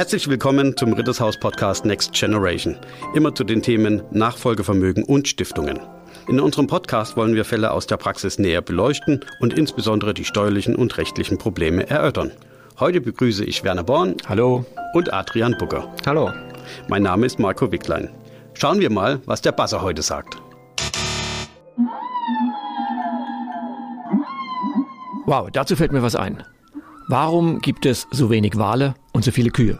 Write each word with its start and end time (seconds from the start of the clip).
Herzlich 0.00 0.28
willkommen 0.28 0.78
zum 0.78 0.94
Rittershaus 0.94 1.38
Podcast 1.38 1.84
Next 1.84 2.14
Generation. 2.14 2.74
Immer 3.12 3.34
zu 3.34 3.44
den 3.44 3.60
Themen 3.60 4.02
Nachfolgevermögen 4.10 5.04
und 5.04 5.28
Stiftungen. 5.28 5.78
In 6.26 6.40
unserem 6.40 6.66
Podcast 6.66 7.18
wollen 7.18 7.34
wir 7.34 7.44
Fälle 7.44 7.70
aus 7.70 7.86
der 7.86 7.98
Praxis 7.98 8.38
näher 8.38 8.62
beleuchten 8.62 9.22
und 9.40 9.52
insbesondere 9.52 10.14
die 10.14 10.24
steuerlichen 10.24 10.74
und 10.74 10.96
rechtlichen 10.96 11.36
Probleme 11.36 11.86
erörtern. 11.90 12.30
Heute 12.78 13.02
begrüße 13.02 13.44
ich 13.44 13.62
Werner 13.62 13.84
Born. 13.84 14.16
Hallo. 14.26 14.64
Und 14.94 15.12
Adrian 15.12 15.54
Bugger. 15.58 15.94
Hallo. 16.06 16.32
Mein 16.88 17.02
Name 17.02 17.26
ist 17.26 17.38
Marco 17.38 17.70
Wicklein. 17.70 18.08
Schauen 18.54 18.80
wir 18.80 18.88
mal, 18.88 19.20
was 19.26 19.42
der 19.42 19.52
Basser 19.52 19.82
heute 19.82 20.00
sagt. 20.00 20.38
Wow, 25.26 25.50
dazu 25.52 25.76
fällt 25.76 25.92
mir 25.92 26.02
was 26.02 26.16
ein. 26.16 26.42
Warum 27.08 27.60
gibt 27.60 27.84
es 27.84 28.06
so 28.10 28.30
wenig 28.30 28.56
Wale 28.56 28.94
und 29.12 29.26
so 29.26 29.30
viele 29.30 29.50
Kühe? 29.50 29.76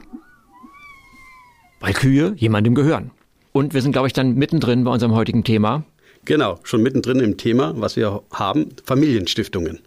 Weil 1.80 1.94
Kühe 1.94 2.34
jemandem 2.36 2.74
gehören. 2.74 3.10
Und 3.52 3.74
wir 3.74 3.82
sind, 3.82 3.92
glaube 3.92 4.06
ich, 4.06 4.12
dann 4.12 4.34
mittendrin 4.34 4.84
bei 4.84 4.92
unserem 4.92 5.14
heutigen 5.14 5.42
Thema. 5.44 5.84
Genau, 6.26 6.60
schon 6.62 6.82
mittendrin 6.82 7.18
im 7.18 7.38
Thema, 7.38 7.72
was 7.76 7.96
wir 7.96 8.22
haben, 8.32 8.68
Familienstiftungen. 8.84 9.80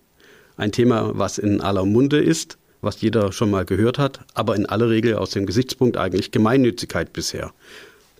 Ein 0.58 0.72
Thema, 0.72 1.12
was 1.14 1.38
in 1.38 1.62
aller 1.62 1.86
Munde 1.86 2.20
ist, 2.20 2.58
was 2.82 3.00
jeder 3.02 3.32
schon 3.32 3.52
mal 3.52 3.64
gehört 3.64 4.00
hat, 4.00 4.22
aber 4.34 4.56
in 4.56 4.66
aller 4.66 4.90
Regel 4.90 5.16
aus 5.16 5.30
dem 5.30 5.46
Gesichtspunkt 5.46 5.96
eigentlich 5.96 6.32
Gemeinnützigkeit 6.32 7.14
bisher. 7.14 7.52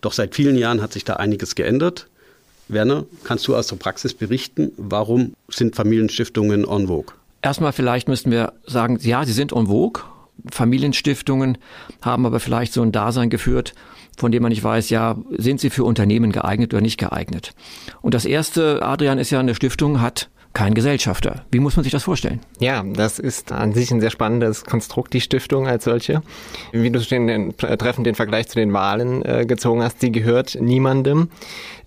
Doch 0.00 0.12
seit 0.12 0.34
vielen 0.34 0.56
Jahren 0.56 0.80
hat 0.80 0.92
sich 0.92 1.04
da 1.04 1.14
einiges 1.14 1.54
geändert. 1.54 2.08
Werner, 2.68 3.04
kannst 3.24 3.46
du 3.48 3.56
aus 3.56 3.66
der 3.66 3.76
Praxis 3.76 4.14
berichten, 4.14 4.72
warum 4.76 5.34
sind 5.48 5.76
Familienstiftungen 5.76 6.64
en 6.64 6.86
vogue? 6.86 7.14
Erstmal 7.42 7.72
vielleicht 7.72 8.08
müssten 8.08 8.30
wir 8.30 8.54
sagen, 8.66 8.98
ja, 9.02 9.24
sie 9.26 9.32
sind 9.32 9.52
en 9.52 9.66
vogue 9.66 10.02
Familienstiftungen 10.50 11.58
haben 12.02 12.26
aber 12.26 12.40
vielleicht 12.40 12.72
so 12.72 12.82
ein 12.82 12.92
Dasein 12.92 13.30
geführt, 13.30 13.74
von 14.16 14.30
dem 14.30 14.42
man 14.42 14.50
nicht 14.50 14.62
weiß, 14.62 14.90
ja, 14.90 15.16
sind 15.30 15.60
sie 15.60 15.70
für 15.70 15.84
Unternehmen 15.84 16.32
geeignet 16.32 16.72
oder 16.72 16.80
nicht 16.80 16.98
geeignet. 16.98 17.54
Und 18.02 18.14
das 18.14 18.24
erste, 18.24 18.82
Adrian, 18.82 19.18
ist 19.18 19.30
ja 19.30 19.40
eine 19.40 19.54
Stiftung, 19.54 20.00
hat 20.00 20.30
kein 20.54 20.74
Gesellschafter. 20.74 21.44
Wie 21.50 21.58
muss 21.58 21.74
man 21.74 21.82
sich 21.82 21.92
das 21.92 22.04
vorstellen? 22.04 22.40
Ja, 22.60 22.84
das 22.84 23.18
ist 23.18 23.50
an 23.50 23.72
sich 23.72 23.90
ein 23.90 24.00
sehr 24.00 24.10
spannendes 24.10 24.64
Konstrukt, 24.64 25.12
die 25.12 25.20
Stiftung 25.20 25.66
als 25.66 25.84
solche. 25.84 26.22
Wie 26.70 26.90
du 26.90 27.00
schon 27.00 27.26
den, 27.26 27.56
treffend 27.56 28.06
den 28.06 28.14
Vergleich 28.14 28.48
zu 28.48 28.54
den 28.54 28.72
Wahlen 28.72 29.24
äh, 29.24 29.44
gezogen 29.46 29.82
hast, 29.82 30.00
sie 30.00 30.12
gehört 30.12 30.56
niemandem. 30.60 31.28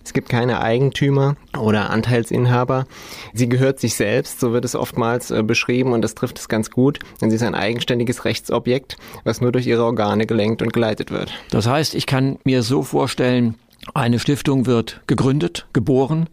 Es 0.04 0.12
gibt 0.12 0.28
keine 0.28 0.60
Eigentümer 0.60 1.36
oder 1.58 1.90
Anteilsinhaber. 1.90 2.86
Sie 3.32 3.48
gehört 3.48 3.80
sich 3.80 3.94
selbst, 3.94 4.38
so 4.38 4.52
wird 4.52 4.66
es 4.66 4.74
oftmals 4.74 5.30
äh, 5.30 5.42
beschrieben 5.42 5.92
und 5.92 6.02
das 6.02 6.14
trifft 6.14 6.38
es 6.38 6.48
ganz 6.48 6.70
gut, 6.70 6.98
denn 7.22 7.30
sie 7.30 7.36
ist 7.36 7.42
ein 7.42 7.54
eigenständiges 7.54 8.26
Rechtsobjekt, 8.26 8.98
was 9.24 9.40
nur 9.40 9.50
durch 9.50 9.66
ihre 9.66 9.84
Organe 9.84 10.26
gelenkt 10.26 10.60
und 10.60 10.74
geleitet 10.74 11.10
wird. 11.10 11.32
Das 11.50 11.66
heißt, 11.66 11.94
ich 11.94 12.04
kann 12.04 12.38
mir 12.44 12.62
so 12.62 12.82
vorstellen, 12.82 13.54
eine 13.94 14.18
Stiftung 14.18 14.66
wird 14.66 15.00
gegründet, 15.06 15.66
geboren, 15.72 16.28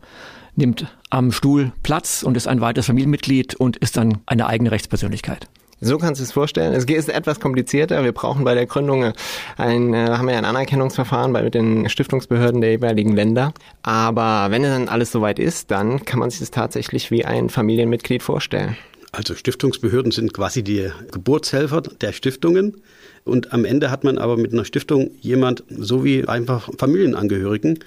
nimmt 0.57 0.87
am 1.09 1.31
Stuhl 1.31 1.71
Platz 1.83 2.23
und 2.23 2.37
ist 2.37 2.47
ein 2.47 2.61
weiteres 2.61 2.87
Familienmitglied 2.87 3.55
und 3.55 3.77
ist 3.77 3.97
dann 3.97 4.19
eine 4.25 4.47
eigene 4.47 4.71
Rechtspersönlichkeit. 4.71 5.47
So 5.81 5.97
kannst 5.97 6.21
du 6.21 6.23
es 6.23 6.31
vorstellen. 6.31 6.73
Es 6.73 6.85
ist 6.85 7.09
etwas 7.09 7.39
komplizierter. 7.39 8.03
Wir 8.03 8.13
brauchen 8.13 8.45
bei 8.45 8.53
der 8.55 8.65
Gründung 8.65 9.13
ein, 9.57 9.93
äh, 9.93 10.07
haben 10.09 10.27
wir 10.27 10.37
ein 10.37 10.45
Anerkennungsverfahren 10.45 11.33
bei 11.33 11.49
den 11.49 11.89
Stiftungsbehörden 11.89 12.61
der 12.61 12.71
jeweiligen 12.71 13.13
Länder. 13.13 13.53
Aber 13.83 14.51
wenn 14.51 14.63
dann 14.63 14.87
alles 14.87 15.11
soweit 15.11 15.37
ist, 15.37 15.71
dann 15.71 16.05
kann 16.05 16.19
man 16.19 16.29
sich 16.29 16.39
das 16.39 16.51
tatsächlich 16.51 17.11
wie 17.11 17.25
ein 17.25 17.49
Familienmitglied 17.49 18.23
vorstellen. 18.23 18.77
Also 19.11 19.35
Stiftungsbehörden 19.35 20.11
sind 20.11 20.33
quasi 20.33 20.63
die 20.63 20.89
Geburtshelfer 21.11 21.81
der 21.81 22.13
Stiftungen. 22.13 22.81
Und 23.25 23.53
am 23.53 23.65
Ende 23.65 23.91
hat 23.91 24.03
man 24.03 24.17
aber 24.17 24.37
mit 24.37 24.53
einer 24.53 24.65
Stiftung 24.65 25.11
jemand, 25.21 25.63
so 25.69 26.03
wie 26.03 26.27
einfach 26.27 26.69
Familienangehörigen, 26.77 27.79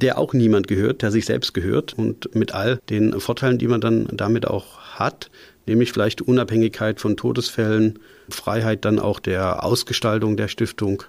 der 0.00 0.18
auch 0.18 0.32
niemand 0.32 0.68
gehört, 0.68 1.02
der 1.02 1.10
sich 1.10 1.24
selbst 1.24 1.54
gehört 1.54 1.94
und 1.94 2.34
mit 2.34 2.52
all 2.52 2.80
den 2.90 3.18
Vorteilen, 3.20 3.58
die 3.58 3.68
man 3.68 3.80
dann 3.80 4.08
damit 4.12 4.46
auch 4.46 4.78
hat, 4.94 5.30
nämlich 5.66 5.92
vielleicht 5.92 6.22
Unabhängigkeit 6.22 7.00
von 7.00 7.16
Todesfällen, 7.16 7.98
Freiheit 8.28 8.84
dann 8.84 8.98
auch 8.98 9.20
der 9.20 9.64
Ausgestaltung 9.64 10.36
der 10.36 10.48
Stiftung. 10.48 11.02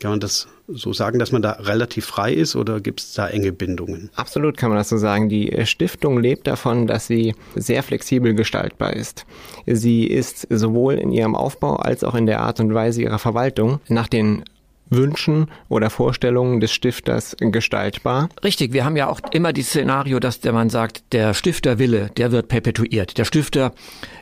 Kann 0.00 0.10
man 0.10 0.20
das 0.20 0.48
so 0.66 0.92
sagen, 0.92 1.18
dass 1.18 1.30
man 1.30 1.42
da 1.42 1.52
relativ 1.52 2.06
frei 2.06 2.32
ist 2.32 2.56
oder 2.56 2.80
gibt 2.80 3.00
es 3.00 3.12
da 3.12 3.28
enge 3.28 3.52
Bindungen? 3.52 4.10
Absolut 4.16 4.56
kann 4.56 4.70
man 4.70 4.78
das 4.78 4.88
so 4.88 4.96
sagen. 4.96 5.28
Die 5.28 5.54
Stiftung 5.64 6.18
lebt 6.18 6.46
davon, 6.46 6.86
dass 6.86 7.06
sie 7.06 7.34
sehr 7.54 7.82
flexibel 7.82 8.34
gestaltbar 8.34 8.94
ist. 8.94 9.26
Sie 9.66 10.06
ist 10.06 10.46
sowohl 10.50 10.94
in 10.94 11.12
ihrem 11.12 11.36
Aufbau 11.36 11.76
als 11.76 12.02
auch 12.02 12.14
in 12.14 12.26
der 12.26 12.40
Art 12.40 12.58
und 12.58 12.74
Weise 12.74 13.02
ihrer 13.02 13.20
Verwaltung 13.20 13.80
nach 13.88 14.08
den 14.08 14.42
Wünschen 14.92 15.48
oder 15.68 15.90
Vorstellungen 15.90 16.60
des 16.60 16.72
Stifters 16.72 17.36
gestaltbar. 17.38 18.28
Richtig, 18.44 18.72
wir 18.72 18.84
haben 18.84 18.96
ja 18.96 19.08
auch 19.08 19.20
immer 19.32 19.52
dieses 19.52 19.70
Szenario, 19.70 20.20
dass 20.20 20.40
der 20.40 20.52
Mann 20.52 20.70
sagt, 20.70 21.12
der 21.12 21.34
Stifterwille, 21.34 22.10
der 22.16 22.32
wird 22.32 22.48
perpetuiert. 22.48 23.18
Der 23.18 23.24
Stifter 23.24 23.72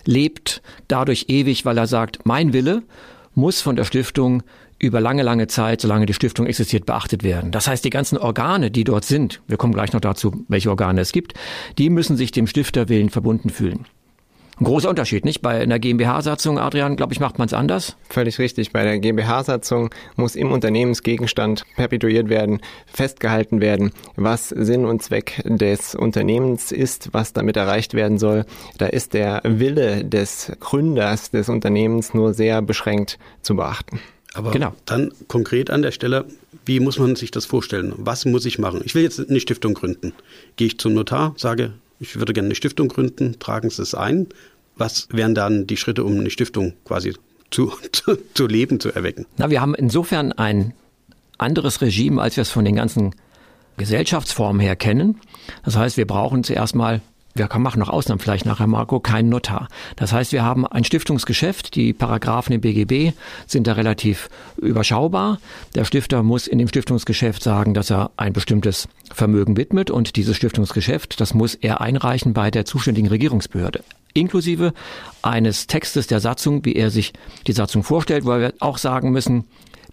lebt 0.04 0.62
dadurch 0.88 1.26
ewig, 1.28 1.64
weil 1.64 1.78
er 1.78 1.86
sagt, 1.86 2.20
mein 2.24 2.52
Wille 2.52 2.82
muss 3.34 3.60
von 3.60 3.76
der 3.76 3.84
Stiftung 3.84 4.42
über 4.78 5.00
lange, 5.00 5.22
lange 5.22 5.46
Zeit, 5.46 5.82
solange 5.82 6.06
die 6.06 6.14
Stiftung 6.14 6.46
existiert, 6.46 6.86
beachtet 6.86 7.22
werden. 7.22 7.52
Das 7.52 7.68
heißt, 7.68 7.84
die 7.84 7.90
ganzen 7.90 8.16
Organe, 8.16 8.70
die 8.70 8.84
dort 8.84 9.04
sind, 9.04 9.42
wir 9.46 9.58
kommen 9.58 9.74
gleich 9.74 9.92
noch 9.92 10.00
dazu, 10.00 10.44
welche 10.48 10.70
Organe 10.70 11.02
es 11.02 11.12
gibt, 11.12 11.34
die 11.78 11.90
müssen 11.90 12.16
sich 12.16 12.32
dem 12.32 12.46
Stifterwillen 12.46 13.10
verbunden 13.10 13.50
fühlen. 13.50 13.86
Ein 14.60 14.64
großer 14.64 14.90
Unterschied, 14.90 15.24
nicht? 15.24 15.40
Bei 15.40 15.58
einer 15.58 15.78
GmbH-Satzung, 15.78 16.58
Adrian, 16.58 16.96
glaube 16.96 17.14
ich, 17.14 17.20
macht 17.20 17.38
man 17.38 17.46
es 17.46 17.54
anders. 17.54 17.96
Völlig 18.10 18.38
richtig. 18.38 18.72
Bei 18.72 18.82
der 18.82 18.98
GmbH-Satzung 18.98 19.88
muss 20.16 20.36
im 20.36 20.52
Unternehmensgegenstand 20.52 21.64
perpetuiert 21.76 22.28
werden, 22.28 22.60
festgehalten 22.86 23.62
werden, 23.62 23.90
was 24.16 24.50
Sinn 24.50 24.84
und 24.84 25.02
Zweck 25.02 25.40
des 25.46 25.94
Unternehmens 25.94 26.72
ist, 26.72 27.08
was 27.12 27.32
damit 27.32 27.56
erreicht 27.56 27.94
werden 27.94 28.18
soll. 28.18 28.44
Da 28.76 28.84
ist 28.86 29.14
der 29.14 29.40
Wille 29.44 30.04
des 30.04 30.52
Gründers 30.60 31.30
des 31.30 31.48
Unternehmens 31.48 32.12
nur 32.12 32.34
sehr 32.34 32.60
beschränkt 32.60 33.18
zu 33.40 33.56
beachten. 33.56 33.98
Aber 34.34 34.50
genau. 34.50 34.74
dann 34.84 35.10
konkret 35.26 35.70
an 35.70 35.80
der 35.80 35.90
Stelle, 35.90 36.26
wie 36.66 36.80
muss 36.80 36.98
man 36.98 37.16
sich 37.16 37.30
das 37.30 37.46
vorstellen? 37.46 37.94
Was 37.96 38.26
muss 38.26 38.44
ich 38.44 38.58
machen? 38.58 38.82
Ich 38.84 38.94
will 38.94 39.02
jetzt 39.02 39.26
eine 39.26 39.40
Stiftung 39.40 39.72
gründen. 39.72 40.12
Gehe 40.56 40.66
ich 40.66 40.78
zum 40.78 40.92
Notar, 40.92 41.32
sage, 41.38 41.72
ich 42.00 42.16
würde 42.16 42.32
gerne 42.32 42.46
eine 42.46 42.54
Stiftung 42.54 42.88
gründen, 42.88 43.38
tragen 43.38 43.70
Sie 43.70 43.82
es 43.82 43.94
ein. 43.94 44.26
Was 44.76 45.08
wären 45.12 45.34
dann 45.34 45.66
die 45.66 45.76
Schritte, 45.76 46.02
um 46.02 46.18
eine 46.18 46.30
Stiftung 46.30 46.72
quasi 46.84 47.14
zu, 47.50 47.72
zu, 47.92 48.18
zu 48.34 48.46
leben 48.46 48.80
zu 48.80 48.90
erwecken? 48.90 49.26
Na, 49.36 49.50
wir 49.50 49.60
haben 49.60 49.74
insofern 49.74 50.32
ein 50.32 50.74
anderes 51.38 51.80
Regime, 51.80 52.20
als 52.20 52.36
wir 52.36 52.42
es 52.42 52.50
von 52.50 52.64
den 52.64 52.76
ganzen 52.76 53.14
Gesellschaftsformen 53.76 54.60
her 54.60 54.76
kennen. 54.76 55.20
Das 55.64 55.76
heißt, 55.76 55.96
wir 55.96 56.06
brauchen 56.06 56.42
zuerst 56.42 56.74
mal 56.74 57.00
wir 57.34 57.48
machen 57.58 57.78
noch 57.78 57.88
Ausnahmen 57.88 58.20
vielleicht 58.20 58.46
nachher, 58.46 58.66
Marco, 58.66 59.00
kein 59.00 59.28
Notar. 59.28 59.68
Das 59.96 60.12
heißt, 60.12 60.32
wir 60.32 60.42
haben 60.42 60.66
ein 60.66 60.84
Stiftungsgeschäft. 60.84 61.74
Die 61.74 61.92
Paragraphen 61.92 62.52
im 62.52 62.60
BGB 62.60 63.14
sind 63.46 63.66
da 63.66 63.74
relativ 63.74 64.28
überschaubar. 64.56 65.38
Der 65.74 65.84
Stifter 65.84 66.22
muss 66.22 66.46
in 66.46 66.58
dem 66.58 66.68
Stiftungsgeschäft 66.68 67.42
sagen, 67.42 67.74
dass 67.74 67.90
er 67.90 68.10
ein 68.16 68.32
bestimmtes 68.32 68.88
Vermögen 69.12 69.56
widmet 69.56 69.90
und 69.90 70.16
dieses 70.16 70.36
Stiftungsgeschäft, 70.36 71.20
das 71.20 71.34
muss 71.34 71.54
er 71.54 71.80
einreichen 71.80 72.32
bei 72.32 72.50
der 72.50 72.64
zuständigen 72.64 73.08
Regierungsbehörde 73.08 73.82
inklusive 74.14 74.72
eines 75.22 75.66
Textes 75.66 76.06
der 76.06 76.20
Satzung, 76.20 76.64
wie 76.64 76.74
er 76.74 76.90
sich 76.90 77.12
die 77.46 77.52
Satzung 77.52 77.82
vorstellt, 77.82 78.24
weil 78.24 78.40
wir 78.40 78.54
auch 78.60 78.78
sagen 78.78 79.10
müssen, 79.10 79.44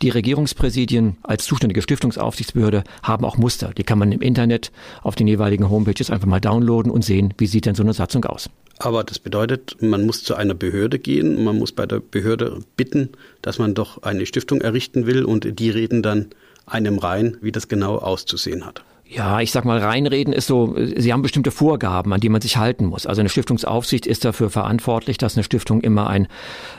die 0.01 0.09
Regierungspräsidien 0.09 1.17
als 1.23 1.45
zuständige 1.45 1.81
Stiftungsaufsichtsbehörde 1.81 2.83
haben 3.01 3.25
auch 3.25 3.37
Muster. 3.37 3.71
Die 3.75 3.83
kann 3.83 3.97
man 3.97 4.11
im 4.11 4.21
Internet 4.21 4.71
auf 5.01 5.15
den 5.15 5.27
jeweiligen 5.27 5.69
Homepages 5.69 6.11
einfach 6.11 6.27
mal 6.27 6.39
downloaden 6.39 6.91
und 6.91 7.03
sehen, 7.03 7.33
wie 7.37 7.47
sieht 7.47 7.65
denn 7.65 7.73
so 7.73 7.81
eine 7.81 7.93
Satzung 7.93 8.23
aus. 8.25 8.49
Aber 8.77 9.03
das 9.03 9.17
bedeutet, 9.17 9.77
man 9.81 10.05
muss 10.05 10.23
zu 10.23 10.35
einer 10.35 10.53
Behörde 10.53 10.99
gehen, 10.99 11.43
man 11.43 11.57
muss 11.57 11.71
bei 11.71 11.87
der 11.87 11.99
Behörde 11.99 12.59
bitten, 12.75 13.09
dass 13.41 13.57
man 13.57 13.73
doch 13.73 14.03
eine 14.03 14.27
Stiftung 14.27 14.61
errichten 14.61 15.07
will 15.07 15.25
und 15.25 15.59
die 15.59 15.69
reden 15.71 16.03
dann 16.03 16.27
einem 16.67 16.99
rein, 16.99 17.37
wie 17.41 17.51
das 17.51 17.67
genau 17.67 17.97
auszusehen 17.97 18.65
hat 18.65 18.83
ja, 19.09 19.39
ich 19.39 19.51
sag 19.51 19.63
mal, 19.63 19.79
reinreden 19.79 20.33
ist 20.33 20.47
so, 20.47 20.75
sie 20.95 21.13
haben 21.13 21.21
bestimmte 21.21 21.51
Vorgaben, 21.51 22.11
an 22.13 22.19
die 22.19 22.29
man 22.29 22.41
sich 22.41 22.57
halten 22.57 22.85
muss. 22.85 23.05
Also 23.05 23.21
eine 23.21 23.29
Stiftungsaufsicht 23.29 24.05
ist 24.05 24.25
dafür 24.25 24.49
verantwortlich, 24.49 25.17
dass 25.17 25.35
eine 25.35 25.43
Stiftung 25.43 25.81
immer 25.81 26.07
ein 26.07 26.27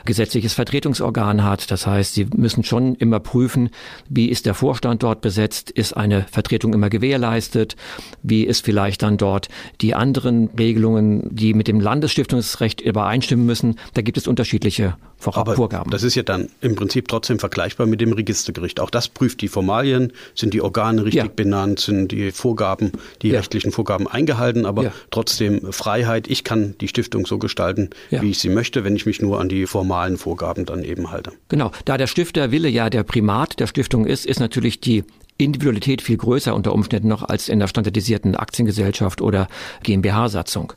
gesetzliches 0.05 0.53
Vertretungsorgan 0.53 1.43
hat. 1.43 1.71
Das 1.71 1.87
heißt, 1.87 2.13
sie 2.13 2.27
müssen 2.35 2.63
schon 2.63 2.95
immer 2.95 3.19
prüfen, 3.19 3.69
wie 4.09 4.27
ist 4.27 4.45
der 4.45 4.53
Vorstand 4.53 5.01
dort 5.01 5.21
besetzt, 5.21 5.71
ist 5.71 5.93
eine 5.97 6.25
Vertretung 6.31 6.73
immer 6.73 6.89
gewährleistet, 6.89 7.75
wie 8.21 8.43
ist 8.43 8.63
vielleicht 8.63 9.01
dann 9.01 9.17
dort 9.17 9.49
die 9.81 9.95
anderen 9.95 10.49
Regelungen, 10.57 11.35
die 11.35 11.53
mit 11.53 11.67
dem 11.67 11.79
Landesstiftungsrecht 11.79 12.81
übereinstimmen 12.81 13.45
müssen. 13.45 13.79
Da 13.93 14.01
gibt 14.01 14.17
es 14.17 14.27
unterschiedliche 14.27 14.95
Vorgaben. 15.19 15.91
Das 15.91 16.03
ist 16.03 16.15
ja 16.15 16.23
dann 16.23 16.49
im 16.61 16.75
Prinzip 16.75 17.07
trotzdem 17.09 17.39
vergleichbar 17.39 17.87
mit 17.87 17.99
dem 17.99 18.13
Registergericht. 18.13 18.79
Auch 18.79 18.89
das 18.89 19.09
prüft 19.09 19.41
die 19.41 19.49
Formalien, 19.49 20.13
sind 20.33 20.53
die 20.53 20.61
Organe 20.61 21.03
richtig 21.03 21.23
ja. 21.23 21.29
benannt, 21.33 21.81
sind 21.81 22.11
die 22.11 22.31
Vorgaben, 22.31 22.93
die 23.21 23.29
ja. 23.29 23.39
rechtlichen 23.39 23.71
Vorgaben 23.71 24.07
eingehalten, 24.07 24.65
aber 24.65 24.83
ja. 24.83 24.91
trotzdem 25.11 25.71
Freiheit. 25.73 26.27
Ich 26.29 26.43
kann 26.43 26.75
die 26.79 26.87
Stiftung 26.87 27.25
so 27.25 27.37
gestalten, 27.37 27.89
wie 28.09 28.31
ich 28.31 28.39
sie 28.39 28.49
möchte, 28.49 28.83
wenn 28.83 28.95
ich 28.95 29.05
mich 29.05 29.21
nur 29.21 29.39
an 29.39 29.49
die 29.49 29.65
formalen 29.67 30.17
Vorgaben 30.17 30.65
dann 30.65 30.83
eben 30.83 31.11
halte. 31.11 31.33
Genau, 31.49 31.71
da 31.85 31.97
der 31.97 32.07
Stifterwille 32.07 32.69
ja 32.69 32.89
der 32.89 33.03
Primat 33.03 33.59
der 33.59 33.67
Stiftung 33.67 34.05
ist, 34.05 34.25
ist 34.25 34.39
natürlich 34.39 34.79
die 34.79 35.03
Individualität 35.39 36.01
viel 36.01 36.17
größer 36.17 36.53
unter 36.53 36.73
Umständen 36.73 37.07
noch 37.07 37.23
als 37.23 37.47
in 37.47 37.59
der 37.59 37.67
standardisierten 37.67 38.35
Aktiengesellschaft 38.35 39.21
oder 39.21 39.47
GmbH-Satzung. 39.83 40.73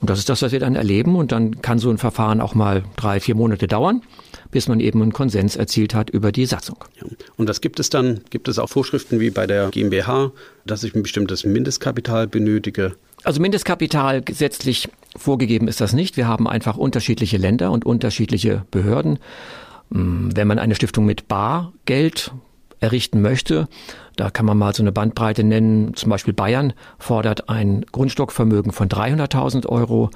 Und 0.00 0.08
das 0.08 0.20
ist 0.20 0.28
das, 0.28 0.40
was 0.40 0.52
wir 0.52 0.60
dann 0.60 0.76
erleben. 0.76 1.16
Und 1.16 1.32
dann 1.32 1.60
kann 1.62 1.78
so 1.78 1.90
ein 1.90 1.98
Verfahren 1.98 2.40
auch 2.40 2.54
mal 2.54 2.84
drei, 2.96 3.18
vier 3.18 3.34
Monate 3.34 3.66
dauern, 3.66 4.02
bis 4.52 4.68
man 4.68 4.78
eben 4.78 5.02
einen 5.02 5.12
Konsens 5.12 5.56
erzielt 5.56 5.94
hat 5.94 6.10
über 6.10 6.30
die 6.30 6.46
Satzung. 6.46 6.76
Ja. 6.96 7.08
Und 7.36 7.48
was 7.48 7.60
gibt 7.60 7.80
es 7.80 7.90
dann? 7.90 8.20
Gibt 8.30 8.46
es 8.46 8.60
auch 8.60 8.68
Vorschriften 8.68 9.18
wie 9.18 9.30
bei 9.30 9.48
der 9.48 9.70
GmbH, 9.70 10.30
dass 10.64 10.84
ich 10.84 10.94
ein 10.94 11.02
bestimmtes 11.02 11.44
Mindestkapital 11.44 12.28
benötige? 12.28 12.94
Also 13.24 13.40
Mindestkapital 13.40 14.22
gesetzlich 14.22 14.88
vorgegeben 15.16 15.66
ist 15.66 15.80
das 15.80 15.92
nicht. 15.92 16.16
Wir 16.16 16.28
haben 16.28 16.46
einfach 16.46 16.76
unterschiedliche 16.76 17.36
Länder 17.36 17.72
und 17.72 17.84
unterschiedliche 17.84 18.64
Behörden. 18.70 19.18
Hm, 19.90 20.30
wenn 20.36 20.46
man 20.46 20.60
eine 20.60 20.76
Stiftung 20.76 21.04
mit 21.04 21.26
Bargeld 21.26 22.30
errichten 22.84 23.22
möchte. 23.22 23.66
Da 24.16 24.30
kann 24.30 24.46
man 24.46 24.58
mal 24.58 24.74
so 24.74 24.82
eine 24.82 24.92
Bandbreite 24.92 25.42
nennen. 25.42 25.94
Zum 25.94 26.10
Beispiel 26.10 26.34
Bayern 26.34 26.72
fordert 26.98 27.48
ein 27.48 27.84
Grundstockvermögen 27.90 28.72
von 28.72 28.88
300.000 28.88 29.66
Euro 29.66 30.10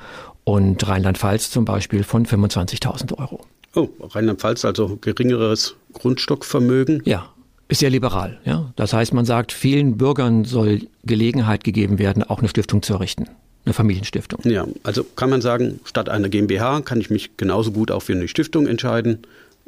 und 0.45 0.87
Rheinland-Pfalz 0.87 1.51
zum 1.51 1.65
Beispiel 1.65 2.05
von 2.05 2.27
25.000 2.27 3.19
Euro. 3.19 3.41
Oh, 3.75 3.89
Rheinland-Pfalz 4.01 4.65
also 4.65 4.99
geringeres 5.01 5.75
Grundstockvermögen? 5.95 7.03
Ja, 7.05 7.29
ist 7.69 7.81
sehr 7.81 7.91
liberal. 7.91 8.39
Ja? 8.45 8.73
Das 8.77 8.93
heißt, 8.93 9.13
man 9.13 9.25
sagt, 9.25 9.53
vielen 9.53 9.99
Bürgern 9.99 10.45
soll 10.45 10.83
Gelegenheit 11.05 11.65
gegeben 11.65 11.99
werden, 11.99 12.23
auch 12.23 12.39
eine 12.39 12.49
Stiftung 12.49 12.83
zu 12.83 12.95
errichten. 12.95 13.27
Eine 13.65 13.75
Familienstiftung. 13.75 14.41
Ja, 14.45 14.67
also 14.83 15.05
kann 15.05 15.29
man 15.29 15.43
sagen, 15.43 15.81
statt 15.85 16.09
einer 16.09 16.29
GmbH 16.29 16.81
kann 16.83 17.01
ich 17.01 17.11
mich 17.11 17.37
genauso 17.37 17.73
gut 17.73 17.91
auch 17.91 18.01
für 18.01 18.15
eine 18.15 18.29
Stiftung 18.29 18.67
entscheiden 18.67 19.19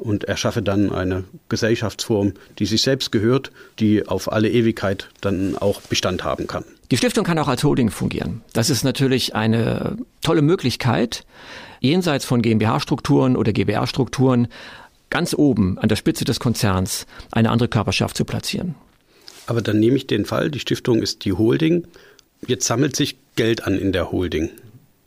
und 0.01 0.23
erschaffe 0.25 0.61
dann 0.61 0.91
eine 0.91 1.23
Gesellschaftsform, 1.47 2.33
die 2.59 2.65
sich 2.65 2.81
selbst 2.81 3.11
gehört, 3.11 3.51
die 3.79 4.07
auf 4.07 4.31
alle 4.31 4.49
Ewigkeit 4.49 5.09
dann 5.21 5.55
auch 5.57 5.81
Bestand 5.81 6.23
haben 6.23 6.47
kann. 6.47 6.65
Die 6.89 6.97
Stiftung 6.97 7.23
kann 7.23 7.39
auch 7.39 7.47
als 7.47 7.63
Holding 7.63 7.89
fungieren. 7.89 8.41
Das 8.53 8.69
ist 8.69 8.83
natürlich 8.83 9.35
eine 9.35 9.97
tolle 10.21 10.41
Möglichkeit, 10.41 11.25
jenseits 11.79 12.25
von 12.25 12.41
GmbH-Strukturen 12.41 13.37
oder 13.37 13.53
GbR-Strukturen 13.53 14.47
ganz 15.09 15.33
oben 15.33 15.77
an 15.77 15.87
der 15.87 15.95
Spitze 15.95 16.25
des 16.25 16.39
Konzerns 16.39 17.05
eine 17.31 17.49
andere 17.49 17.69
Körperschaft 17.69 18.17
zu 18.17 18.25
platzieren. 18.25 18.75
Aber 19.45 19.61
dann 19.61 19.79
nehme 19.79 19.97
ich 19.97 20.07
den 20.07 20.25
Fall, 20.25 20.49
die 20.49 20.59
Stiftung 20.59 21.01
ist 21.01 21.25
die 21.25 21.33
Holding. 21.33 21.85
Jetzt 22.47 22.65
sammelt 22.65 22.95
sich 22.95 23.17
Geld 23.35 23.63
an 23.63 23.77
in 23.77 23.91
der 23.91 24.11
Holding. 24.11 24.49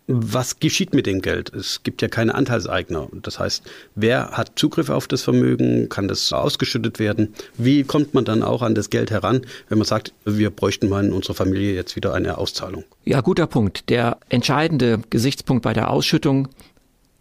Was 0.06 0.60
geschieht 0.60 0.92
mit 0.92 1.06
dem 1.06 1.22
Geld? 1.22 1.50
Es 1.54 1.82
gibt 1.82 2.02
ja 2.02 2.08
keine 2.08 2.34
Anteilseigner. 2.34 3.08
Das 3.22 3.38
heißt, 3.38 3.62
wer 3.94 4.32
hat 4.32 4.52
Zugriff 4.56 4.90
auf 4.90 5.08
das 5.08 5.22
Vermögen? 5.22 5.88
Kann 5.88 6.08
das 6.08 6.30
ausgeschüttet 6.30 6.98
werden? 6.98 7.32
Wie 7.56 7.84
kommt 7.84 8.12
man 8.12 8.26
dann 8.26 8.42
auch 8.42 8.60
an 8.60 8.74
das 8.74 8.90
Geld 8.90 9.10
heran, 9.10 9.46
wenn 9.70 9.78
man 9.78 9.86
sagt, 9.86 10.12
wir 10.26 10.50
bräuchten 10.50 10.90
mal 10.90 11.02
in 11.02 11.12
unserer 11.12 11.34
Familie 11.34 11.74
jetzt 11.74 11.96
wieder 11.96 12.12
eine 12.12 12.36
Auszahlung? 12.36 12.84
Ja, 13.04 13.22
guter 13.22 13.46
Punkt. 13.46 13.88
Der 13.88 14.18
entscheidende 14.28 15.00
Gesichtspunkt 15.08 15.62
bei 15.62 15.72
der 15.72 15.90
Ausschüttung 15.90 16.48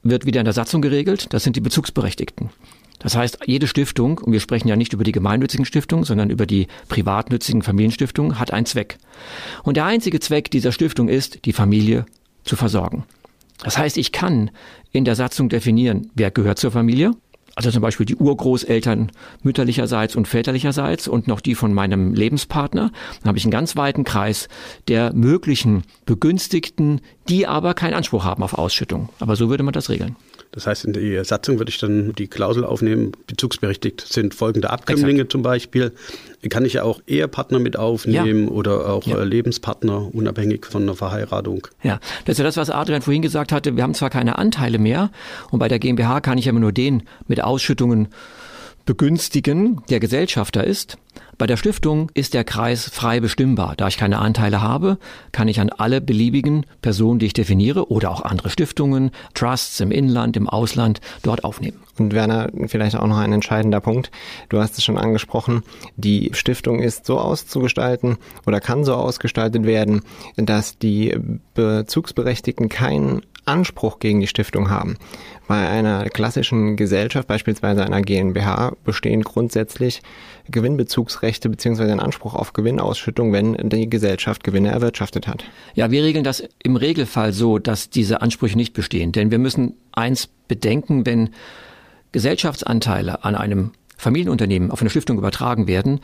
wird 0.03 0.25
wieder 0.25 0.41
in 0.41 0.45
der 0.45 0.53
Satzung 0.53 0.81
geregelt. 0.81 1.27
Das 1.29 1.43
sind 1.43 1.55
die 1.55 1.61
Bezugsberechtigten. 1.61 2.49
Das 2.99 3.15
heißt, 3.15 3.39
jede 3.45 3.67
Stiftung, 3.67 4.17
und 4.17 4.33
wir 4.33 4.41
sprechen 4.41 4.67
ja 4.67 4.75
nicht 4.75 4.91
über 4.91 5.05
die 5.05 5.11
gemeinnützigen 5.13 5.65
Stiftungen, 5.65 6.03
sondern 6.03 6.29
über 6.29 6.45
die 6.45 6.67
privatnützigen 6.89 7.61
Familienstiftungen, 7.61 8.39
hat 8.39 8.51
einen 8.51 8.65
Zweck. 8.65 8.97
Und 9.63 9.77
der 9.77 9.85
einzige 9.85 10.19
Zweck 10.19 10.51
dieser 10.51 10.73
Stiftung 10.73 11.07
ist, 11.07 11.45
die 11.45 11.53
Familie 11.53 12.05
zu 12.43 12.55
versorgen. 12.55 13.05
Das 13.63 13.77
heißt, 13.77 13.97
ich 13.97 14.11
kann 14.11 14.51
in 14.91 15.05
der 15.05 15.15
Satzung 15.15 15.49
definieren, 15.49 16.11
wer 16.15 16.31
gehört 16.31 16.59
zur 16.59 16.71
Familie. 16.71 17.11
Also 17.55 17.69
zum 17.69 17.83
Beispiel 17.83 18.07
die 18.07 18.15
Urgroßeltern 18.15 19.11
mütterlicherseits 19.43 20.15
und 20.15 20.27
väterlicherseits 20.27 21.07
und 21.07 21.27
noch 21.27 21.39
die 21.39 21.53
von 21.53 21.71
meinem 21.71 22.13
Lebenspartner. 22.13 22.91
Dann 23.19 23.27
habe 23.27 23.37
ich 23.37 23.43
einen 23.43 23.51
ganz 23.51 23.75
weiten 23.75 24.03
Kreis 24.03 24.47
der 24.87 25.13
möglichen 25.13 25.83
Begünstigten, 26.05 27.01
die 27.29 27.45
aber 27.45 27.75
keinen 27.75 27.93
Anspruch 27.93 28.23
haben 28.23 28.41
auf 28.41 28.55
Ausschüttung. 28.55 29.09
Aber 29.19 29.35
so 29.35 29.49
würde 29.49 29.63
man 29.63 29.73
das 29.73 29.89
regeln. 29.89 30.15
Das 30.53 30.67
heißt, 30.67 30.85
in 30.85 30.93
die 30.93 31.19
Satzung 31.23 31.57
würde 31.57 31.71
ich 31.71 31.79
dann 31.79 32.13
die 32.13 32.27
Klausel 32.27 32.63
aufnehmen, 32.63 33.11
bezugsberechtigt 33.25 34.01
sind 34.01 34.35
folgende 34.35 34.69
Abkömmlinge 34.69 35.21
Exakt. 35.21 35.31
zum 35.31 35.41
Beispiel. 35.41 35.91
Kann 36.49 36.63
ich 36.63 36.73
ja 36.73 36.83
auch 36.83 37.01
Ehepartner 37.07 37.57
mit 37.57 37.77
aufnehmen 37.77 38.45
ja. 38.45 38.51
oder 38.51 38.89
auch 38.89 39.03
ja. 39.07 39.17
Äh, 39.17 39.23
Lebenspartner, 39.23 40.13
unabhängig 40.13 40.67
von 40.67 40.83
einer 40.83 40.95
Verheiratung. 40.95 41.67
Ja, 41.81 41.99
das 42.25 42.33
ist 42.33 42.37
ja 42.37 42.43
das, 42.43 42.57
was 42.57 42.69
Adrian 42.69 43.01
vorhin 43.01 43.23
gesagt 43.23 43.51
hatte. 43.51 43.75
Wir 43.75 43.83
haben 43.83 43.95
zwar 43.95 44.11
keine 44.11 44.37
Anteile 44.37 44.77
mehr 44.77 45.09
und 45.49 45.57
bei 45.57 45.67
der 45.67 45.79
GmbH 45.79 46.21
kann 46.21 46.37
ich 46.37 46.45
immer 46.45 46.59
nur 46.59 46.71
den 46.71 47.03
mit 47.27 47.43
Ausschüttungen 47.43 48.09
begünstigen, 48.85 49.81
der 49.89 49.99
Gesellschafter 49.99 50.63
ist. 50.63 50.97
Bei 51.37 51.47
der 51.47 51.57
Stiftung 51.57 52.11
ist 52.13 52.33
der 52.33 52.43
Kreis 52.43 52.89
frei 52.89 53.19
bestimmbar. 53.19 53.73
Da 53.75 53.87
ich 53.87 53.97
keine 53.97 54.19
Anteile 54.19 54.61
habe, 54.61 54.97
kann 55.31 55.47
ich 55.47 55.59
an 55.59 55.69
alle 55.69 55.99
beliebigen 55.99 56.65
Personen, 56.81 57.19
die 57.19 57.25
ich 57.25 57.33
definiere, 57.33 57.89
oder 57.89 58.11
auch 58.11 58.21
andere 58.21 58.49
Stiftungen, 58.49 59.11
Trusts 59.33 59.79
im 59.79 59.91
Inland, 59.91 60.37
im 60.37 60.47
Ausland, 60.47 61.01
dort 61.23 61.43
aufnehmen. 61.43 61.79
Und 61.97 62.13
Werner, 62.13 62.49
vielleicht 62.67 62.95
auch 62.95 63.07
noch 63.07 63.17
ein 63.17 63.33
entscheidender 63.33 63.79
Punkt. 63.79 64.11
Du 64.49 64.59
hast 64.59 64.77
es 64.77 64.83
schon 64.83 64.97
angesprochen. 64.97 65.63
Die 65.95 66.31
Stiftung 66.33 66.79
ist 66.79 67.05
so 67.05 67.19
auszugestalten 67.19 68.17
oder 68.45 68.59
kann 68.59 68.83
so 68.83 68.93
ausgestaltet 68.93 69.65
werden, 69.65 70.01
dass 70.35 70.77
die 70.77 71.15
Bezugsberechtigten 71.55 72.69
keinen 72.69 73.21
Anspruch 73.45 73.99
gegen 73.99 74.19
die 74.19 74.27
Stiftung 74.27 74.69
haben. 74.69 74.97
Bei 75.47 75.67
einer 75.67 76.09
klassischen 76.09 76.75
Gesellschaft, 76.75 77.27
beispielsweise 77.27 77.83
einer 77.83 78.01
GmbH, 78.01 78.73
bestehen 78.83 79.21
grundsätzlich 79.21 80.01
Gewinnbezugsrechte 80.49 81.49
bzw. 81.49 81.91
ein 81.91 81.99
Anspruch 81.99 82.33
auf 82.33 82.53
Gewinnausschüttung, 82.53 83.33
wenn 83.33 83.57
die 83.69 83.89
Gesellschaft 83.89 84.43
Gewinne 84.43 84.69
erwirtschaftet 84.69 85.27
hat. 85.27 85.43
Ja, 85.75 85.91
wir 85.91 86.03
regeln 86.03 86.23
das 86.23 86.43
im 86.63 86.75
Regelfall 86.75 87.33
so, 87.33 87.59
dass 87.59 87.89
diese 87.89 88.21
Ansprüche 88.21 88.57
nicht 88.57 88.73
bestehen. 88.73 89.11
Denn 89.11 89.31
wir 89.31 89.39
müssen 89.39 89.75
eins 89.91 90.29
bedenken, 90.47 91.05
wenn 91.05 91.29
Gesellschaftsanteile 92.11 93.23
an 93.23 93.35
einem 93.35 93.71
Familienunternehmen 93.97 94.71
auf 94.71 94.81
eine 94.81 94.89
Stiftung 94.89 95.17
übertragen 95.17 95.67
werden, 95.67 95.99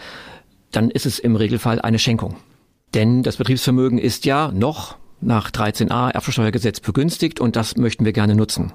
dann 0.71 0.91
ist 0.91 1.05
es 1.05 1.19
im 1.19 1.35
Regelfall 1.35 1.81
eine 1.81 1.99
Schenkung. 1.99 2.35
Denn 2.93 3.23
das 3.23 3.37
Betriebsvermögen 3.37 3.97
ist 3.99 4.25
ja 4.25 4.51
noch 4.51 4.97
nach 5.21 5.51
13a 5.51 6.11
Erbschaftssteuergesetz 6.11 6.79
begünstigt 6.79 7.39
und 7.39 7.55
das 7.55 7.77
möchten 7.77 8.05
wir 8.05 8.13
gerne 8.13 8.35
nutzen. 8.35 8.73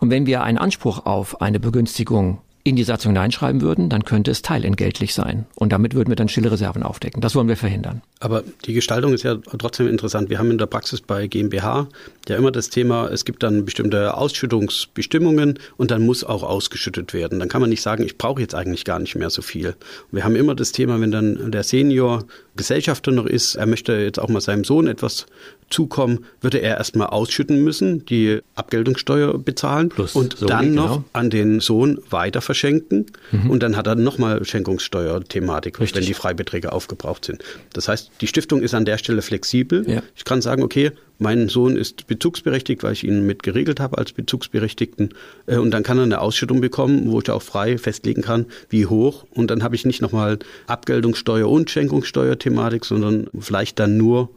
Und 0.00 0.10
wenn 0.10 0.26
wir 0.26 0.42
einen 0.42 0.58
Anspruch 0.58 1.06
auf 1.06 1.40
eine 1.40 1.60
Begünstigung 1.60 2.38
in 2.64 2.76
die 2.76 2.84
Satzung 2.84 3.12
hineinschreiben 3.12 3.60
würden, 3.60 3.88
dann 3.88 4.04
könnte 4.04 4.30
es 4.30 4.42
teilentgeltlich 4.42 5.14
sein. 5.14 5.46
Und 5.56 5.72
damit 5.72 5.94
würden 5.94 6.10
wir 6.10 6.16
dann 6.16 6.28
stille 6.28 6.52
Reserven 6.52 6.84
aufdecken. 6.84 7.20
Das 7.20 7.34
wollen 7.34 7.48
wir 7.48 7.56
verhindern. 7.56 8.02
Aber 8.20 8.44
die 8.64 8.72
Gestaltung 8.72 9.12
ist 9.12 9.24
ja 9.24 9.36
trotzdem 9.58 9.88
interessant. 9.88 10.30
Wir 10.30 10.38
haben 10.38 10.50
in 10.50 10.58
der 10.58 10.66
Praxis 10.66 11.00
bei 11.00 11.26
GmbH 11.26 11.88
ja 12.28 12.36
immer 12.36 12.52
das 12.52 12.70
Thema, 12.70 13.08
es 13.08 13.24
gibt 13.24 13.42
dann 13.42 13.64
bestimmte 13.64 14.16
Ausschüttungsbestimmungen 14.16 15.58
und 15.76 15.90
dann 15.90 16.06
muss 16.06 16.22
auch 16.22 16.44
ausgeschüttet 16.44 17.14
werden. 17.14 17.40
Dann 17.40 17.48
kann 17.48 17.60
man 17.60 17.70
nicht 17.70 17.82
sagen, 17.82 18.04
ich 18.04 18.16
brauche 18.16 18.40
jetzt 18.40 18.54
eigentlich 18.54 18.84
gar 18.84 19.00
nicht 19.00 19.16
mehr 19.16 19.30
so 19.30 19.42
viel. 19.42 19.74
Wir 20.12 20.22
haben 20.22 20.36
immer 20.36 20.54
das 20.54 20.70
Thema, 20.70 21.00
wenn 21.00 21.10
dann 21.10 21.50
der 21.50 21.64
Senior 21.64 22.24
Gesellschafter 22.54 23.10
noch 23.10 23.26
ist, 23.26 23.56
er 23.56 23.66
möchte 23.66 23.94
jetzt 23.94 24.20
auch 24.20 24.28
mal 24.28 24.40
seinem 24.40 24.62
Sohn 24.62 24.86
etwas 24.86 25.26
zukommen, 25.72 26.24
würde 26.40 26.58
er 26.58 26.76
erstmal 26.78 27.08
ausschütten 27.08 27.62
müssen, 27.64 28.04
die 28.06 28.40
Abgeltungssteuer 28.54 29.38
bezahlen 29.38 29.88
Plus 29.88 30.14
und 30.14 30.36
Soli, 30.36 30.48
dann 30.48 30.74
noch 30.74 30.96
genau. 30.96 31.04
an 31.12 31.30
den 31.30 31.60
Sohn 31.60 31.98
weiter 32.10 32.40
verschenken. 32.40 33.06
Mhm. 33.32 33.50
Und 33.50 33.62
dann 33.62 33.76
hat 33.76 33.86
er 33.86 33.96
nochmal 33.96 34.44
Schenkungssteuer-Thematik, 34.44 35.80
wenn 35.80 36.04
die 36.04 36.14
Freibeträge 36.14 36.72
aufgebraucht 36.72 37.24
sind. 37.24 37.42
Das 37.72 37.88
heißt, 37.88 38.10
die 38.20 38.26
Stiftung 38.26 38.62
ist 38.62 38.74
an 38.74 38.84
der 38.84 38.98
Stelle 38.98 39.22
flexibel. 39.22 39.88
Ja. 39.88 40.02
Ich 40.14 40.24
kann 40.24 40.42
sagen, 40.42 40.62
okay, 40.62 40.92
mein 41.18 41.48
Sohn 41.48 41.76
ist 41.76 42.06
bezugsberechtigt, 42.06 42.82
weil 42.82 42.92
ich 42.92 43.04
ihn 43.04 43.24
mit 43.24 43.42
geregelt 43.42 43.80
habe 43.80 43.98
als 43.98 44.12
Bezugsberechtigten. 44.12 45.10
Äh, 45.46 45.56
und 45.56 45.70
dann 45.70 45.82
kann 45.82 45.98
er 45.98 46.04
eine 46.04 46.20
Ausschüttung 46.20 46.60
bekommen, 46.60 47.10
wo 47.10 47.20
ich 47.20 47.30
auch 47.30 47.42
frei 47.42 47.78
festlegen 47.78 48.22
kann, 48.22 48.46
wie 48.68 48.86
hoch. 48.86 49.24
Und 49.30 49.50
dann 49.50 49.62
habe 49.62 49.74
ich 49.74 49.86
nicht 49.86 50.02
nochmal 50.02 50.38
Abgeltungssteuer 50.66 51.48
und 51.48 51.70
Schenkungssteuer-Thematik, 51.70 52.84
sondern 52.84 53.28
vielleicht 53.38 53.78
dann 53.78 53.96
nur 53.96 54.30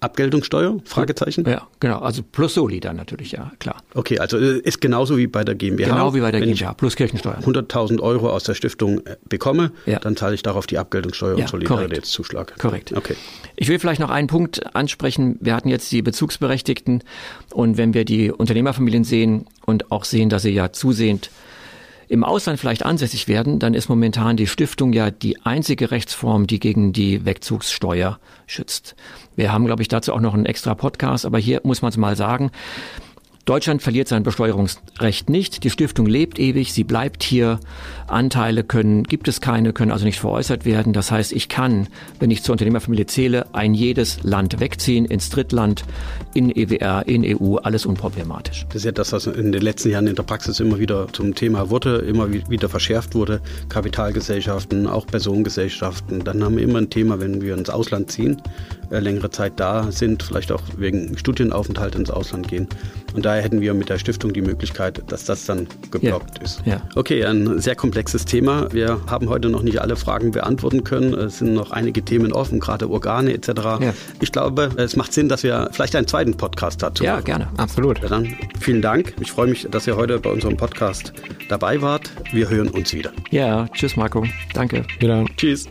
Abgeltungssteuer? 0.00 0.78
Fragezeichen? 0.84 1.44
Ja, 1.48 1.66
genau. 1.80 2.00
Also 2.00 2.22
plus 2.22 2.54
Soli 2.54 2.80
dann 2.80 2.96
natürlich, 2.96 3.32
ja, 3.32 3.50
klar. 3.58 3.76
Okay, 3.94 4.18
also 4.18 4.38
äh, 4.38 4.58
ist 4.58 4.80
genauso 4.80 5.16
wie 5.16 5.26
bei 5.26 5.42
der 5.42 5.54
GmbH. 5.54 5.88
Genau 5.88 6.14
wie 6.14 6.20
bei 6.20 6.30
der 6.30 6.40
Wenn 6.42 6.48
GmbH, 6.50 6.74
plus 6.74 6.96
Kirchensteuer. 6.96 7.38
100.000 7.42 8.00
Euro 8.00 8.30
aus 8.30 8.44
der 8.44 8.54
Stiftung 8.54 8.98
äh, 9.06 9.16
bekomme, 9.28 9.72
Ja. 9.86 9.98
dann 9.98 10.16
zahle 10.16 10.34
ich 10.34 10.42
darauf 10.42 10.66
die 10.66 10.78
Abgeltungssteuer 10.78 11.36
Ja, 11.38 11.44
und 11.44 11.48
Solidaritätszuschlag. 11.50 12.58
Korrekt. 12.58 12.92
Okay. 12.94 13.14
Ich 13.56 13.68
will 13.68 13.78
vielleicht 13.78 14.00
noch 14.00 14.10
einen 14.10 14.28
Punkt 14.28 14.74
ansprechen. 14.76 15.38
Wir 15.40 15.54
hatten 15.54 15.68
jetzt 15.70 15.90
die 15.92 16.02
Bezugsberechtigten 16.02 17.02
und 17.54 17.78
wenn 17.78 17.94
wir 17.94 18.04
die 18.04 18.30
Unternehmerfamilien 18.30 19.04
sehen 19.04 19.46
und 19.64 19.90
auch 19.90 20.04
sehen, 20.04 20.28
dass 20.28 20.42
sie 20.42 20.50
ja 20.50 20.72
zusehend 20.72 21.30
im 22.08 22.24
Ausland 22.24 22.58
vielleicht 22.60 22.84
ansässig 22.84 23.28
werden, 23.28 23.58
dann 23.58 23.74
ist 23.74 23.88
momentan 23.88 24.36
die 24.36 24.46
Stiftung 24.46 24.92
ja 24.92 25.10
die 25.10 25.42
einzige 25.44 25.90
Rechtsform, 25.90 26.46
die 26.46 26.60
gegen 26.60 26.92
die 26.92 27.24
Wegzugssteuer 27.24 28.18
schützt. 28.46 28.94
Wir 29.34 29.52
haben, 29.52 29.66
glaube 29.66 29.82
ich, 29.82 29.88
dazu 29.88 30.12
auch 30.12 30.20
noch 30.20 30.34
einen 30.34 30.46
extra 30.46 30.74
Podcast, 30.74 31.26
aber 31.26 31.38
hier 31.38 31.60
muss 31.64 31.82
man 31.82 31.90
es 31.90 31.96
mal 31.96 32.16
sagen. 32.16 32.50
Deutschland 33.46 33.80
verliert 33.80 34.08
sein 34.08 34.24
Besteuerungsrecht 34.24 35.30
nicht. 35.30 35.62
Die 35.62 35.70
Stiftung 35.70 36.06
lebt 36.06 36.40
ewig, 36.40 36.72
sie 36.72 36.82
bleibt 36.82 37.22
hier. 37.22 37.60
Anteile 38.08 38.64
können, 38.64 39.04
gibt 39.04 39.28
es 39.28 39.40
keine, 39.40 39.72
können 39.72 39.92
also 39.92 40.04
nicht 40.04 40.18
veräußert 40.18 40.64
werden. 40.64 40.92
Das 40.92 41.12
heißt, 41.12 41.32
ich 41.32 41.48
kann, 41.48 41.86
wenn 42.18 42.32
ich 42.32 42.42
zur 42.42 42.54
Unternehmerfamilie 42.54 43.06
zähle, 43.06 43.46
ein 43.54 43.72
jedes 43.72 44.24
Land 44.24 44.58
wegziehen, 44.58 45.04
ins 45.04 45.30
Drittland, 45.30 45.84
in 46.34 46.50
EWR, 46.54 47.04
in 47.06 47.24
EU, 47.24 47.56
alles 47.58 47.86
unproblematisch. 47.86 48.66
Das 48.68 48.76
ist 48.76 48.84
ja 48.84 48.90
das, 48.92 49.12
was 49.12 49.28
in 49.28 49.52
den 49.52 49.62
letzten 49.62 49.90
Jahren 49.90 50.08
in 50.08 50.16
der 50.16 50.24
Praxis 50.24 50.58
immer 50.58 50.80
wieder 50.80 51.06
zum 51.12 51.34
Thema 51.36 51.70
wurde, 51.70 51.98
immer 51.98 52.32
wi- 52.32 52.42
wieder 52.48 52.68
verschärft 52.68 53.14
wurde. 53.14 53.40
Kapitalgesellschaften, 53.68 54.88
auch 54.88 55.06
Personengesellschaften. 55.06 56.24
Dann 56.24 56.42
haben 56.42 56.56
wir 56.56 56.64
immer 56.64 56.78
ein 56.80 56.90
Thema, 56.90 57.20
wenn 57.20 57.40
wir 57.40 57.56
ins 57.56 57.70
Ausland 57.70 58.10
ziehen, 58.10 58.42
äh, 58.90 58.98
längere 58.98 59.30
Zeit 59.30 59.54
da 59.60 59.92
sind, 59.92 60.24
vielleicht 60.24 60.50
auch 60.50 60.62
wegen 60.76 61.16
Studienaufenthalt 61.16 61.94
ins 61.94 62.10
Ausland 62.10 62.48
gehen. 62.48 62.66
Und 63.14 63.24
daher 63.36 63.44
hätten 63.44 63.60
wir 63.60 63.74
mit 63.74 63.88
der 63.88 63.98
Stiftung 63.98 64.32
die 64.32 64.40
Möglichkeit, 64.40 65.02
dass 65.08 65.24
das 65.26 65.44
dann 65.46 65.66
geblockt 65.90 66.38
ist. 66.42 66.62
Ja. 66.64 66.80
Okay, 66.94 67.24
ein 67.24 67.60
sehr 67.60 67.74
komplexes 67.76 68.24
Thema. 68.24 68.72
Wir 68.72 68.98
haben 69.06 69.28
heute 69.28 69.48
noch 69.50 69.62
nicht 69.62 69.80
alle 69.80 69.96
Fragen 69.96 70.30
beantworten 70.30 70.84
können. 70.84 71.12
Es 71.14 71.38
sind 71.38 71.52
noch 71.54 71.70
einige 71.70 72.02
Themen 72.02 72.32
offen, 72.32 72.60
gerade 72.60 72.88
Organe 72.88 73.32
etc. 73.34 73.48
Ja. 73.56 73.94
Ich 74.20 74.32
glaube, 74.32 74.70
es 74.76 74.96
macht 74.96 75.12
Sinn, 75.12 75.28
dass 75.28 75.42
wir 75.42 75.68
vielleicht 75.72 75.94
einen 75.96 76.06
zweiten 76.06 76.36
Podcast 76.36 76.82
dazu 76.82 77.04
Ja, 77.04 77.12
machen. 77.14 77.24
gerne. 77.24 77.48
Absolut. 77.58 77.98
Ja, 78.02 78.08
dann 78.08 78.34
vielen 78.58 78.80
Dank. 78.82 79.14
Ich 79.20 79.30
freue 79.32 79.48
mich, 79.48 79.66
dass 79.70 79.86
ihr 79.86 79.96
heute 79.96 80.18
bei 80.18 80.30
unserem 80.30 80.56
Podcast 80.56 81.12
dabei 81.48 81.82
wart. 81.82 82.10
Wir 82.32 82.48
hören 82.48 82.68
uns 82.68 82.92
wieder. 82.94 83.12
Ja, 83.30 83.68
tschüss 83.68 83.96
Marco. 83.96 84.24
Danke. 84.54 84.84
Wieder. 84.98 85.24
Tschüss. 85.36 85.68